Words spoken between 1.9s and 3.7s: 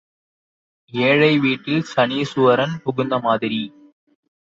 சனீசுவரன் புகுந்த மாதிரி.